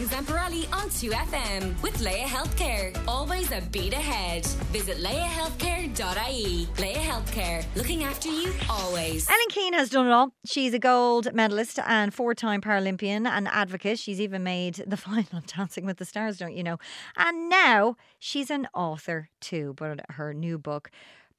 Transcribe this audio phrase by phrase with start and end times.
[0.00, 2.98] and Zamparelli on 2FM with Laya Healthcare.
[3.06, 4.46] Always a beat ahead.
[4.72, 6.68] Visit layahealthcare.ie.
[6.78, 9.28] Laya Healthcare, looking after you always.
[9.28, 10.32] Ellen Keane has done it all.
[10.46, 13.98] She's a gold medalist and four time Paralympian and advocate.
[13.98, 16.78] She's even made the final of Dancing with the Stars, don't you know?
[17.18, 20.90] And now she's an author too, but her new book.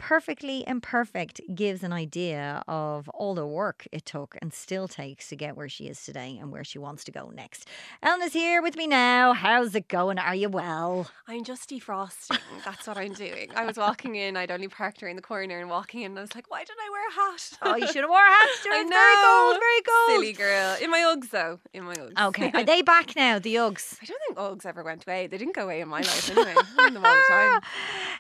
[0.02, 5.36] Perfectly Imperfect gives an idea of all the work it took and still takes to
[5.36, 7.68] get where she is today and where she wants to go next.
[8.02, 9.34] Ellen is here with me now.
[9.34, 10.18] How's it going?
[10.18, 11.08] Are you well?
[11.28, 12.40] I'm just defrosting.
[12.66, 13.52] That's what I'm doing.
[13.56, 16.22] I was walking in, I'd only parked around the corner and walking in, and I
[16.24, 17.52] was like, why didn't I wear a hat?
[17.62, 18.50] Oh, you should have wore a hat.
[18.60, 18.74] Stuart.
[18.78, 18.90] It's.
[18.90, 20.10] Very cold, very cold.
[20.24, 20.78] Silly girl.
[20.82, 21.60] In my Uggs, though.
[21.74, 22.28] In my Uggs.
[22.30, 24.00] Okay, are they back now, the Uggs?
[24.02, 25.28] I don't think Uggs ever went away.
[25.28, 26.56] They didn't go away in my life anyway.
[26.80, 27.24] I'm in them all the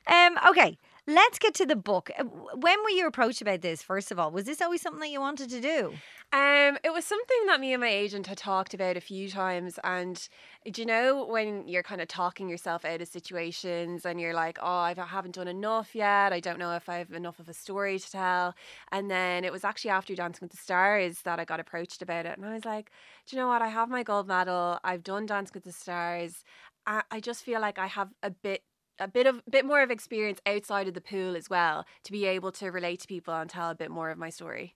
[0.07, 0.35] time.
[0.37, 0.77] Um, okay,
[1.07, 2.09] let's get to the book.
[2.17, 4.31] Uh, When were you approached about this, first of all?
[4.31, 5.93] Was this always something that you wanted to do?
[6.33, 9.77] Um, it was something that me and my agent had talked about a few times,
[9.83, 10.29] and
[10.71, 14.57] do you know when you're kind of talking yourself out of situations, and you're like,
[14.61, 16.31] "Oh, I haven't done enough yet.
[16.31, 18.55] I don't know if I have enough of a story to tell."
[18.93, 22.25] And then it was actually after Dancing with the Stars that I got approached about
[22.25, 22.91] it, and I was like,
[23.25, 23.61] "Do you know what?
[23.61, 24.79] I have my gold medal.
[24.85, 26.45] I've done Dancing with the Stars.
[26.87, 28.63] I, I just feel like I have a bit."
[29.01, 32.25] A bit of bit more of experience outside of the pool as well to be
[32.25, 34.75] able to relate to people and tell a bit more of my story.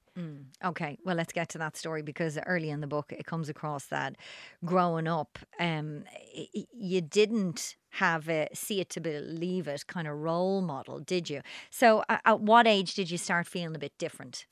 [0.64, 3.86] Okay, well, let's get to that story because early in the book it comes across
[3.88, 4.16] that
[4.64, 6.06] growing up, um,
[6.74, 11.42] you didn't have a see it to believe it kind of role model, did you?
[11.70, 14.46] So, at what age did you start feeling a bit different?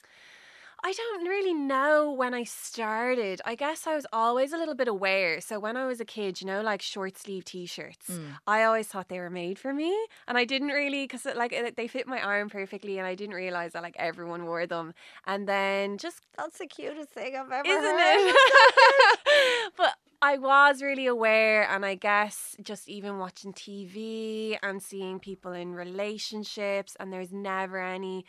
[0.85, 3.39] I don't really know when I started.
[3.45, 5.39] I guess I was always a little bit aware.
[5.39, 8.25] So when I was a kid, you know, like short sleeve t-shirts, mm.
[8.45, 9.95] I always thought they were made for me,
[10.27, 13.35] and I didn't really because like it- they fit my arm perfectly, and I didn't
[13.35, 14.93] realize that like everyone wore them.
[15.25, 18.33] And then just That's the cutest thing I've ever isn't heard.
[18.35, 19.71] it?
[19.77, 25.51] but I was really aware, and I guess just even watching TV and seeing people
[25.51, 28.25] in relationships, and there's never any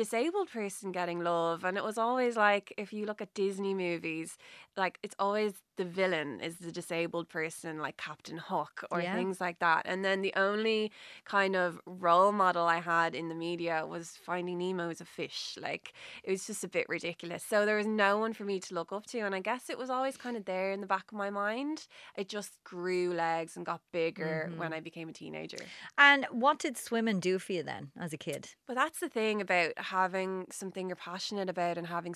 [0.00, 1.62] disabled person getting love.
[1.66, 4.38] And it was always like, if you look at Disney movies,
[4.80, 9.14] like it's always the villain is the disabled person, like Captain Hook or Yeah.
[9.14, 9.82] things like that.
[9.86, 10.92] And then the only
[11.24, 15.56] kind of role model I had in the media was Finding Nemo as a fish.
[15.58, 17.42] Like it was just a bit ridiculous.
[17.42, 19.20] So there was no one for me to look up to.
[19.20, 21.86] And I guess it was always kind of there in the back of my mind.
[22.14, 24.74] It just grew legs and got bigger when mm-hmm.
[24.74, 25.64] I became a teenager.
[25.96, 28.50] And what did swimming do for you then as a kid?
[28.66, 32.14] But that's the thing about having something you're passionate about and having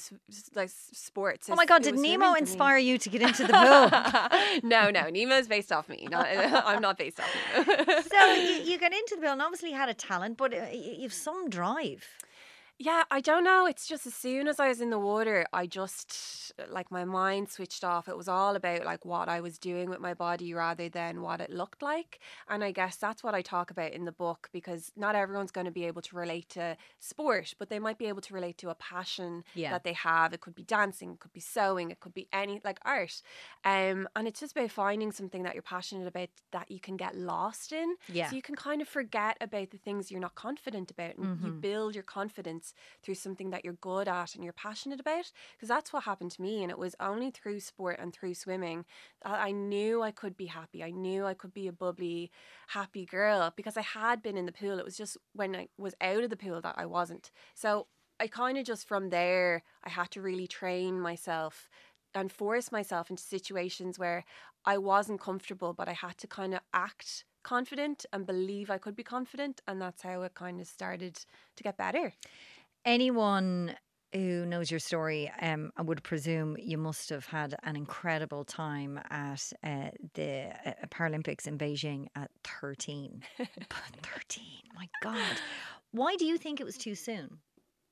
[0.54, 1.48] like sports.
[1.50, 2.40] Oh my God, did Nemo me.
[2.54, 4.68] Inspire you to get into the pool?
[4.68, 6.06] no, no, Nemo's based off me.
[6.10, 8.00] Not, I'm not based off Nemo.
[8.02, 11.12] so you, you got into the pool and obviously had a talent, but uh, you've
[11.12, 12.06] some drive.
[12.76, 13.66] Yeah, I don't know.
[13.66, 17.48] It's just as soon as I was in the water, I just like my mind
[17.48, 18.08] switched off.
[18.08, 21.40] It was all about like what I was doing with my body rather than what
[21.40, 22.18] it looked like.
[22.48, 25.66] And I guess that's what I talk about in the book because not everyone's going
[25.66, 28.70] to be able to relate to sport, but they might be able to relate to
[28.70, 29.70] a passion Yeah.
[29.70, 30.32] that they have.
[30.32, 33.22] It could be dancing, it could be sewing, it could be any like art.
[33.64, 37.16] Um, and it's just about finding something that you're passionate about that you can get
[37.16, 37.94] lost in.
[38.12, 38.30] Yeah.
[38.30, 41.52] So you can kind of forget about the things you're not confident about and you
[41.52, 45.30] build your confidence through something that you're good at and you're passionate about.
[45.56, 46.62] Because that's what happened to me.
[46.62, 48.84] And it was only through sport and through swimming
[49.22, 50.82] that I knew I could be happy.
[50.82, 52.30] I knew I could be a bubbly,
[52.68, 54.78] happy girl because I had been in the pool.
[54.78, 57.30] It was just when I was out of the pool that I wasn't.
[57.54, 57.86] So
[58.20, 61.68] I kind of just from there, I had to really train myself
[62.14, 64.24] and force myself into situations where
[64.64, 68.96] I wasn't comfortable, but I had to kind of act confident and believe I could
[68.96, 69.60] be confident.
[69.66, 71.18] And that's how it kind of started
[71.56, 72.14] to get better.
[72.84, 73.76] Anyone
[74.12, 79.00] who knows your story, um, I would presume you must have had an incredible time
[79.10, 83.22] at uh, the uh, Paralympics in Beijing at 13.
[84.02, 85.40] 13, my God.
[85.90, 87.38] Why do you think it was too soon?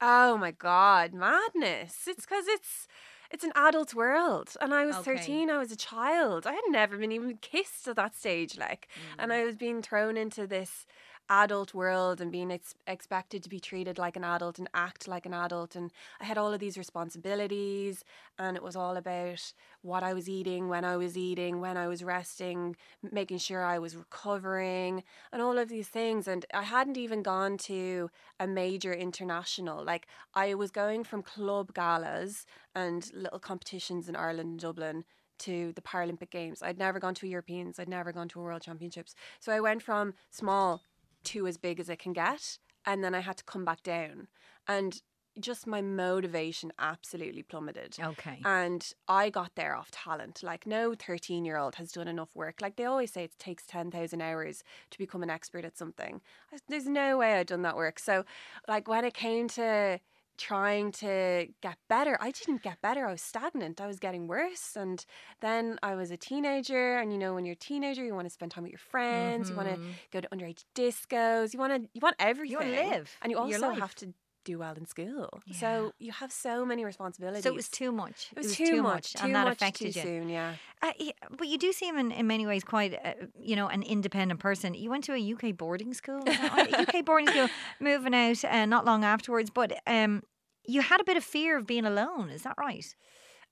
[0.00, 2.06] Oh my God, madness.
[2.06, 2.86] It's because it's.
[3.30, 5.04] It's an adult world, and I was Okay.
[5.04, 5.48] thirteen.
[5.48, 6.46] I was a child.
[6.46, 9.16] I had never been even kissed at that stage, like, Mm.
[9.20, 10.84] and I was being thrown into this
[11.28, 15.24] adult world and being ex- expected to be treated like an adult and act like
[15.26, 15.90] an adult and
[16.20, 18.04] I had all of these responsibilities
[18.38, 19.52] and it was all about
[19.82, 22.76] what I was eating when I was eating when I was resting
[23.10, 25.02] making sure I was recovering
[25.32, 30.06] and all of these things and I hadn't even gone to a major international like
[30.34, 35.04] I was going from club galas and little competitions in Ireland and Dublin
[35.42, 36.62] to the Paralympic Games.
[36.62, 39.14] I'd never gone to Europeans, I'd never gone to a World Championships.
[39.40, 40.82] So I went from small
[41.24, 44.28] to as big as it can get, and then I had to come back down.
[44.66, 45.00] And
[45.40, 47.96] just my motivation absolutely plummeted.
[47.98, 48.38] Okay.
[48.44, 50.42] And I got there off talent.
[50.42, 52.60] Like, no 13 year old has done enough work.
[52.60, 56.20] Like, they always say it takes 10,000 hours to become an expert at something.
[56.68, 57.98] There's no way I'd done that work.
[57.98, 58.24] So,
[58.68, 60.00] like, when it came to
[60.38, 63.06] trying to get better, I didn't get better.
[63.06, 63.80] I was stagnant.
[63.80, 64.76] I was getting worse.
[64.76, 65.04] And
[65.40, 66.98] then I was a teenager.
[66.98, 69.50] And, you know, when you're a teenager, you want to spend time with your friends.
[69.50, 69.60] Mm-hmm.
[69.60, 71.52] You want to go to underage discos.
[71.52, 72.52] You want to, you want everything.
[72.52, 73.10] You want to live.
[73.22, 74.12] And you also have to
[74.44, 75.40] do well in school.
[75.46, 75.56] Yeah.
[75.56, 77.44] So you have so many responsibilities.
[77.44, 78.28] So it was too much.
[78.32, 80.06] It was, it was too, too, much, too and that much affected too you.
[80.06, 80.28] soon.
[80.28, 80.54] Yeah.
[80.82, 80.92] Uh,
[81.36, 84.74] but you do seem in, in many ways quite, uh, you know, an independent person.
[84.74, 87.48] You went to a UK boarding school, UK boarding school,
[87.80, 89.50] moving out uh, not long afterwards.
[89.50, 90.22] But um,
[90.64, 92.30] you had a bit of fear of being alone.
[92.30, 92.94] Is that right?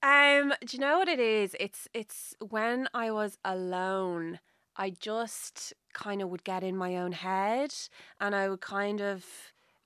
[0.02, 1.54] Um, do you know what it is?
[1.60, 4.40] It's it's when I was alone.
[4.76, 7.74] I just kind of would get in my own head
[8.18, 9.26] and I would kind of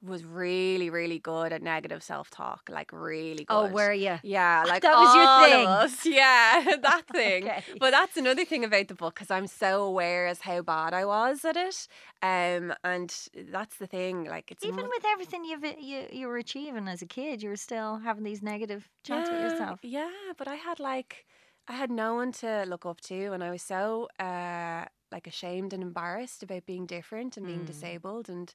[0.05, 3.71] was really, really good at negative self talk, like really oh, good.
[3.71, 4.19] Oh, were you?
[4.23, 5.67] Yeah, like that was your thing.
[5.67, 6.06] Us.
[6.15, 7.45] Yeah, that thing.
[7.45, 7.65] okay.
[7.79, 11.05] But that's another thing about the book because I'm so aware as how bad I
[11.05, 11.89] was at it.
[12.23, 13.15] Um, and
[13.51, 14.25] that's the thing.
[14.25, 17.57] Like it's even with everything you've you you were achieving as a kid, you were
[17.57, 19.81] still having these negative chats yeah, with yourself.
[19.83, 21.27] Yeah, but I had like
[21.67, 25.72] I had no one to look up to, and I was so uh like ashamed
[25.72, 27.66] and embarrassed about being different and being mm.
[27.66, 28.52] disabled and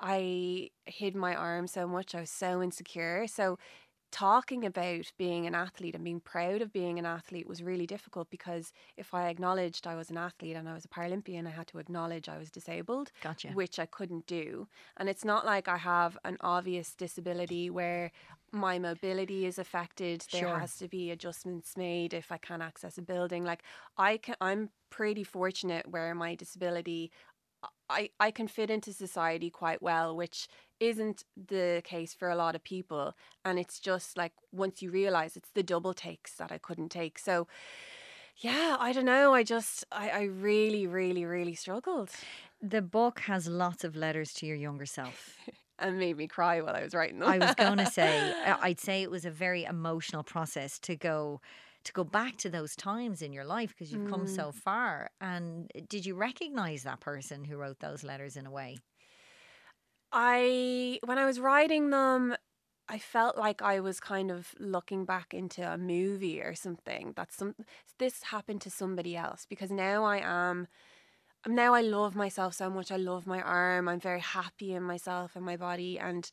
[0.00, 2.14] I hid my arm so much.
[2.14, 3.26] I was so insecure.
[3.26, 3.58] So
[4.12, 8.30] talking about being an athlete and being proud of being an athlete was really difficult
[8.30, 11.66] because if I acknowledged I was an athlete and I was a Paralympian, I had
[11.68, 13.48] to acknowledge I was disabled, gotcha.
[13.48, 14.68] which I couldn't do.
[14.96, 18.12] And it's not like I have an obvious disability where
[18.56, 20.24] my mobility is affected.
[20.32, 20.58] There sure.
[20.58, 23.44] has to be adjustments made if I can't access a building.
[23.44, 23.62] Like
[23.96, 27.10] I can, I'm pretty fortunate where my disability
[27.88, 30.48] I, I can fit into society quite well, which
[30.80, 33.14] isn't the case for a lot of people.
[33.44, 37.18] And it's just like once you realize it's the double takes that I couldn't take.
[37.18, 37.46] So,
[38.38, 39.32] yeah, I don't know.
[39.34, 42.10] I just, I, I really, really, really struggled.
[42.60, 45.38] The book has lots of letters to your younger self.
[45.78, 47.28] and made me cry while I was writing them.
[47.28, 48.32] I was going to say,
[48.62, 51.40] I'd say it was a very emotional process to go
[51.84, 54.10] to go back to those times in your life because you've mm.
[54.10, 55.08] come so far.
[55.20, 58.78] And did you recognize that person who wrote those letters in a way?
[60.12, 62.34] I, when I was writing them,
[62.88, 67.12] I felt like I was kind of looking back into a movie or something.
[67.16, 67.54] That's some
[67.98, 70.68] this happened to somebody else because now I am
[71.46, 72.90] now I love myself so much.
[72.90, 73.88] I love my arm.
[73.88, 76.30] I'm very happy in myself and my body and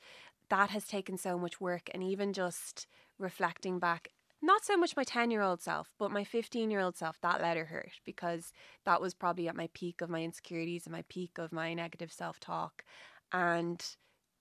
[0.50, 2.88] that has taken so much work and even just
[3.18, 4.10] reflecting back
[4.44, 7.42] not so much my 10 year old self, but my 15 year old self, that
[7.42, 8.51] letter hurt because
[8.86, 12.12] that was probably at my peak of my insecurities and my peak of my negative
[12.12, 12.83] self talk.
[13.31, 13.81] And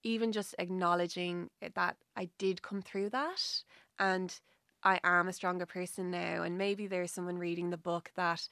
[0.02, 3.62] even just acknowledging that I did come through that
[4.00, 4.34] and
[4.82, 6.42] I am a stronger person now.
[6.42, 8.48] And maybe there's someone reading the book that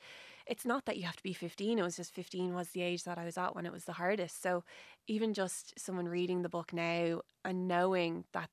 [0.51, 3.05] it's not that you have to be 15, it was just 15 was the age
[3.05, 4.43] that I was at when it was the hardest.
[4.43, 4.65] So
[5.07, 8.51] even just someone reading the book now and knowing that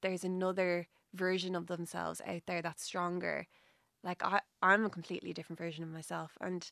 [0.00, 3.48] there's another version of themselves out there that's stronger.
[4.04, 6.70] Like I, I'm a completely different version of myself, and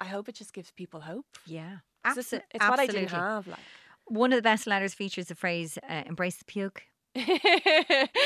[0.00, 1.26] I hope it just gives people hope.
[1.46, 3.46] Yeah, Abso- it's, it's what I didn't have.
[3.46, 3.60] Like
[4.06, 6.82] one of the best letters features the phrase uh, "embrace the puke."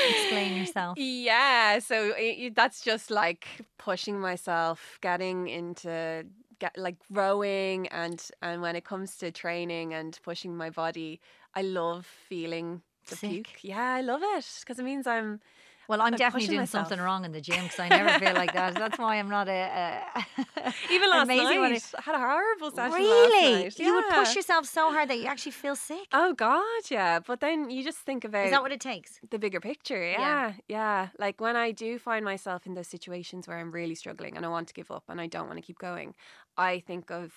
[0.09, 0.99] Explain yourself.
[0.99, 3.47] Yeah, so it, that's just like
[3.79, 6.27] pushing myself, getting into
[6.59, 11.20] get like growing, and and when it comes to training and pushing my body,
[11.55, 13.31] I love feeling the Sick.
[13.31, 13.65] puke.
[13.65, 15.41] Yeah, I love it because it means I'm.
[15.89, 16.89] Well, I'm definitely doing myself.
[16.89, 18.74] something wrong in the gym because I never feel like that.
[18.74, 19.53] That's why I'm not a.
[19.53, 22.93] a Even last night, I had a horrible session.
[22.93, 23.79] Really, night.
[23.79, 26.06] you would push yourself so hard that you actually feel sick.
[26.12, 27.19] Oh God, yeah.
[27.20, 29.20] But then you just think about Is that what it takes?
[29.31, 30.05] the bigger picture.
[30.05, 30.20] Yeah.
[30.20, 31.08] Yeah, yeah.
[31.19, 34.48] Like when I do find myself in those situations where I'm really struggling and I
[34.48, 36.15] want to give up and I don't want to keep going,
[36.56, 37.32] I think of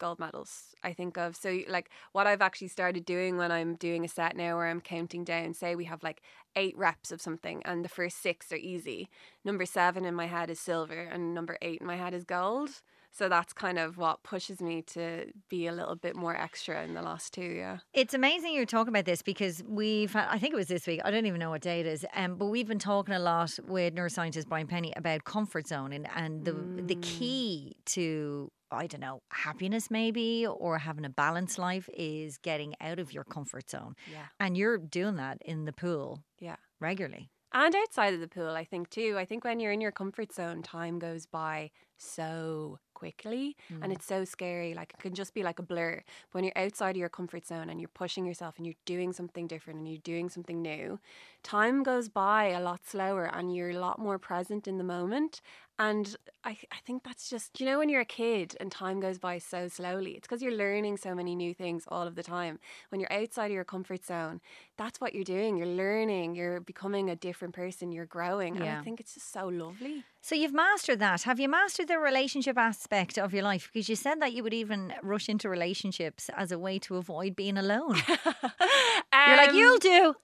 [0.00, 0.74] gold medals.
[0.82, 4.36] I think of so like what I've actually started doing when I'm doing a set
[4.36, 6.22] now where I'm counting down, say we have like
[6.56, 9.08] eight reps of something and the first six are easy.
[9.44, 12.70] Number seven in my head is silver and number eight in my head is gold.
[13.12, 16.94] So that's kind of what pushes me to be a little bit more extra in
[16.94, 17.78] the last two, yeah.
[17.92, 21.00] It's amazing you're talking about this because we've, had, I think it was this week,
[21.04, 23.58] I don't even know what day it is, um, but we've been talking a lot
[23.66, 27.02] with neuroscientist Brian Penny about comfort zone and, and the, the Mm.
[27.02, 32.98] key to, I don't know, happiness maybe or having a balanced life is getting out
[32.98, 33.94] of your comfort zone.
[34.06, 34.28] Yeah.
[34.38, 36.56] And you're doing that in the pool Yeah.
[36.80, 37.30] regularly.
[37.52, 39.16] And outside of the pool, I think too.
[39.18, 43.94] I think when you're in your comfort zone, time goes by so quickly and mm.
[43.94, 44.74] it's so scary.
[44.74, 46.02] Like it can just be like a blur.
[46.28, 49.14] But when you're outside of your comfort zone and you're pushing yourself and you're doing
[49.14, 50.98] something different and you're doing something new,
[51.42, 55.40] time goes by a lot slower and you're a lot more present in the moment.
[55.80, 56.14] And
[56.44, 59.38] I, I think that's just, you know, when you're a kid and time goes by
[59.38, 62.58] so slowly, it's because you're learning so many new things all of the time.
[62.90, 64.42] When you're outside of your comfort zone,
[64.76, 65.56] that's what you're doing.
[65.56, 68.56] You're learning, you're becoming a different person, you're growing.
[68.56, 68.78] And Yeah.
[68.78, 70.04] I think it's just so lovely.
[70.22, 71.22] So you've mastered that.
[71.22, 73.70] Have you mastered the relationship aspect of your life?
[73.72, 77.34] Because you said that you would even rush into relationships as a way to avoid
[77.34, 77.96] being alone.
[78.08, 80.14] You're like, Um, you'll do.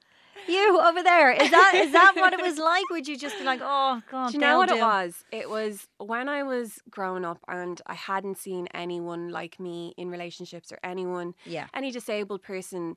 [0.48, 1.32] You over there.
[1.32, 2.84] Is that is that what it was like?
[2.90, 5.24] Would you just be like, oh god, Do you know what it was?
[5.32, 10.08] It was when I was growing up and I hadn't seen anyone like me in
[10.10, 11.66] relationships or anyone, Yeah.
[11.74, 12.96] any disabled person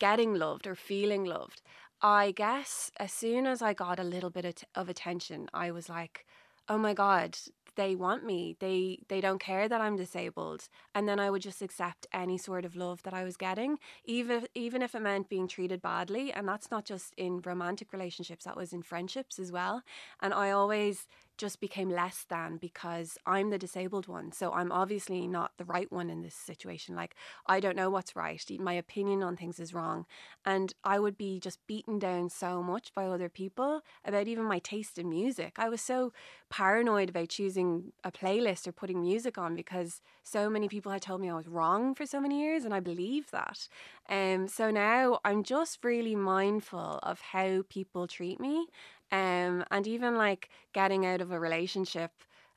[0.00, 1.60] getting loved or feeling loved.
[2.02, 5.70] I guess as soon as I got a little bit of, t- of attention, I
[5.70, 6.26] was like,
[6.68, 7.36] oh my God,
[7.76, 8.56] they want me.
[8.58, 10.68] They they don't care that I'm disabled.
[10.94, 14.46] And then I would just accept any sort of love that I was getting, even
[14.54, 16.32] even if it meant being treated badly.
[16.32, 19.82] And that's not just in romantic relationships, that was in friendships as well.
[20.20, 21.06] And I always
[21.40, 24.30] just became less than because I'm the disabled one.
[24.30, 26.94] So I'm obviously not the right one in this situation.
[26.94, 27.14] Like,
[27.46, 28.44] I don't know what's right.
[28.60, 30.04] My opinion on things is wrong.
[30.44, 34.58] And I would be just beaten down so much by other people about even my
[34.58, 35.54] taste in music.
[35.56, 36.12] I was so
[36.50, 41.20] paranoid about choosing a playlist or putting music on because so many people had told
[41.20, 43.66] me I was wrong for so many years and I believe that.
[44.08, 48.66] Um, so now I'm just really mindful of how people treat me
[49.12, 52.12] um, and even like getting out of a relationship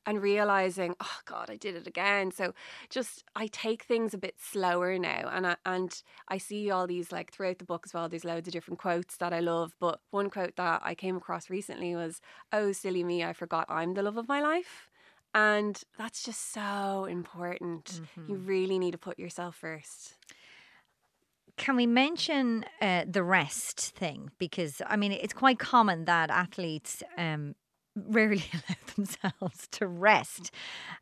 [0.06, 2.30] and realizing, oh God, I did it again.
[2.30, 2.52] So
[2.90, 7.10] just I take things a bit slower now, and I and I see all these
[7.10, 8.08] like throughout the book as well.
[8.08, 11.48] There's loads of different quotes that I love, but one quote that I came across
[11.48, 12.20] recently was,
[12.52, 14.90] "Oh silly me, I forgot I'm the love of my life."
[15.34, 18.00] And that's just so important.
[18.28, 20.14] You really need to put yourself first.
[21.56, 24.30] Can we mention uh, the rest thing?
[24.38, 27.54] Because I mean, it's quite common that athletes um,
[27.96, 30.50] rarely allow themselves to rest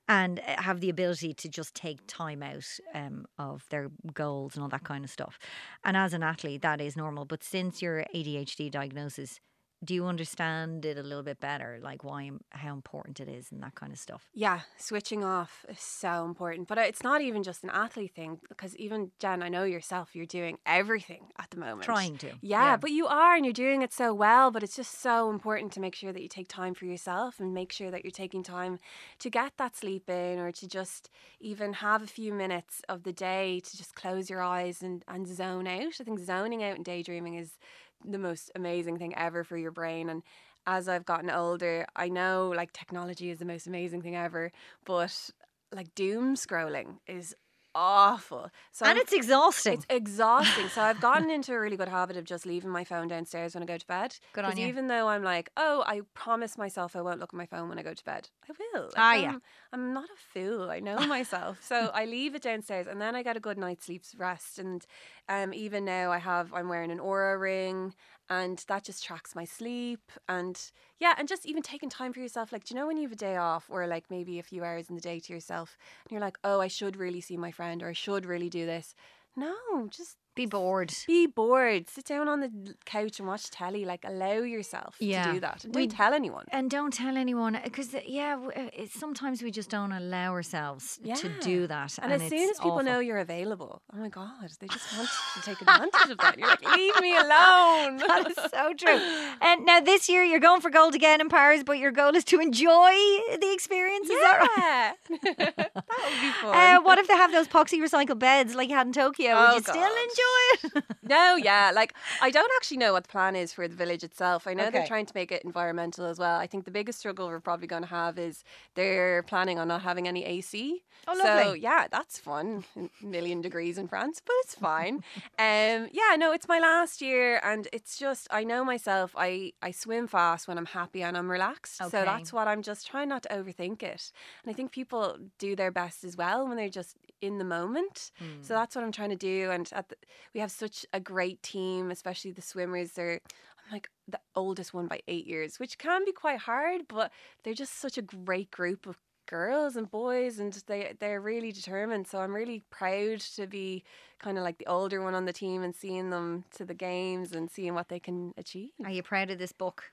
[0.09, 4.63] and uh, have the ability to just take time out um, of their goals and
[4.63, 5.39] all that kind of stuff.
[5.85, 7.25] And as an athlete, that is normal.
[7.25, 9.41] But since your ADHD diagnosis,
[9.85, 13.63] do you understand it a little bit better, like why, how important it is, and
[13.63, 14.29] that kind of stuff?
[14.33, 16.69] Yeah, switching off is so important.
[16.69, 20.15] But uh, it's not even just an athlete thing because even Jen, I know yourself,
[20.15, 21.83] you're doing everything at the moment.
[21.83, 22.77] Trying to, Yeah, yeah.
[22.77, 24.51] but you are and you're doing it so well.
[24.51, 27.53] But it's just so important to make sure that you take time for yourself and
[27.53, 28.79] make sure that you're taking time
[29.19, 31.11] to get that sleep in or to just
[31.41, 35.27] even have a few minutes of the day to just close your eyes and, and
[35.27, 35.95] zone out.
[36.01, 37.59] I think zoning out and daydreaming is
[38.05, 40.09] the most amazing thing ever for your brain.
[40.09, 40.23] And
[40.67, 44.53] as I've gotten older, I know like technology is the most amazing thing ever,
[44.85, 45.31] but
[45.73, 47.35] like doom scrolling is
[47.75, 48.51] awful.
[48.71, 49.75] So and I'm- it's exhausting.
[49.75, 50.69] it's exhausting.
[50.69, 53.63] so I've gotten into a really good habit of just leaving my phone downstairs when
[53.63, 54.17] I go to bed.
[54.33, 54.67] Good on you.
[54.69, 57.79] Even though I'm like, oh, I promise myself I won't look at my phone when
[57.79, 58.29] I go to bed.
[58.49, 58.85] I will.
[58.85, 59.29] Like, Ah, yeah.
[59.31, 60.71] I'm, I'm not a fool.
[60.71, 61.59] I know myself.
[61.63, 64.59] so I leave it downstairs and then I get a good night's sleep's rest.
[64.59, 64.85] And
[65.29, 67.95] um, even now I have, I'm wearing an Oura ring
[68.33, 70.01] and that just tracks my sleep.
[70.27, 70.59] And
[70.99, 72.51] yeah, and just even taking time for yourself.
[72.51, 74.65] Like, do you know when you have a day off or like maybe a few
[74.65, 77.51] hours in the day to yourself and you're like, oh, I should really see my
[77.51, 78.95] friend or I should really do this.
[79.37, 79.55] No,
[79.91, 80.93] just Be bored.
[81.07, 81.91] be bored.
[81.91, 83.85] Sit down on the couch and watch telly.
[83.85, 85.25] Like, allow yourself Yeah.
[85.27, 85.65] to do that.
[85.65, 86.45] And don't tell anyone.
[86.51, 91.29] And don't tell anyone because yeah, uh, it's, sometimes we just don't allow ourselves to
[91.41, 91.99] do that.
[92.01, 92.85] And, as it's soon as people awful.
[92.85, 96.39] know you're available, oh my God, they just want to take advantage of that.
[96.39, 97.97] You're like, leave me alone.
[98.09, 99.01] that is so true.
[99.41, 102.25] And now this year you're going for gold again in Paris, but your goal is
[102.25, 102.93] to enjoy
[103.39, 104.09] the experience.
[104.09, 104.49] Is that right?
[104.59, 104.93] yeah.
[105.37, 106.55] that would be fun.
[106.55, 109.35] Uh, what if they have those poxy recycled beds like you had in Tokyo?
[109.35, 109.83] Would Oh, you still God.
[110.23, 110.85] Enjoy it?
[111.03, 111.73] No, yeah.
[111.75, 114.47] Like, I don't actually know what the plan is for the village itself.
[114.47, 116.39] I know they're trying to make it environmental as well.
[116.39, 119.83] I think the biggest struggle we're probably going to have is they're planning on not
[119.83, 120.83] having any AC.
[121.09, 121.25] Oh, no.
[121.25, 122.65] So, yeah, that's fun.
[122.77, 125.03] A million degrees in France, but it's fine.
[125.39, 129.73] um, yeah, no, it's my last year, and it's just, I know myself, I, I
[129.73, 131.81] swim fast when I'm happy and I'm relaxed.
[131.81, 131.91] Okay.
[131.91, 134.13] So that's what I'm just trying not to overthink it.
[134.45, 138.13] And I think people do their best as well when they're just in the moment.
[138.19, 138.43] Hmm.
[138.43, 139.51] So that's what I'm trying to do.
[139.51, 139.97] And at the,
[140.35, 142.93] we have such a great team, especially the swimmers.
[142.93, 143.21] They're
[143.67, 147.13] I'm like the oldest one by eight years, which can be quite hard, but
[147.45, 152.07] they're just such a great group of girls and boys and they they're really determined
[152.07, 153.83] so i'm really proud to be
[154.19, 157.33] kind of like the older one on the team and seeing them to the games
[157.33, 159.93] and seeing what they can achieve Are you proud of this book?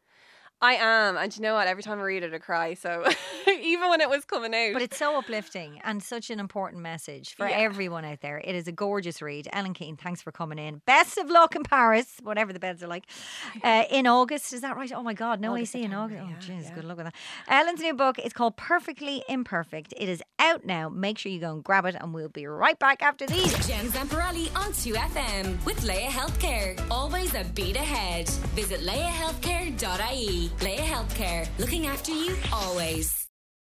[0.62, 1.68] I am, and you know what?
[1.68, 2.74] Every time I read it, I cry.
[2.74, 3.06] So
[3.48, 7.34] even when it was coming out, But it's so uplifting and such an important message
[7.36, 7.56] for Yeah.
[7.60, 8.40] everyone out there.
[8.44, 9.48] It is a gorgeous read.
[9.54, 10.82] Ellen Keane, thanks for coming in.
[10.86, 13.06] Best of luck in Paris, whatever the beds are like.
[13.64, 14.92] Uh, in August, is that right?
[14.94, 16.50] Oh my God, no August, AC in September, August.
[16.50, 16.76] Oh, jeez, yeah.
[16.76, 17.16] good luck with that.
[17.48, 19.94] Ellen's new book is called Perfectly Imperfect.
[19.96, 20.90] It is out now.
[20.90, 23.52] Make sure you go and grab it, and we'll be right back after these.
[23.66, 26.78] Jen Zamparelli on 2FM with Laya Healthcare.
[26.92, 28.28] Always a beat ahead.
[28.56, 30.49] Visit layahealthcare.ie.
[30.62, 33.19] Laya Healthcare, looking after you always.